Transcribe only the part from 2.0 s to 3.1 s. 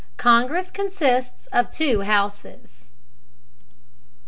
HOUSES.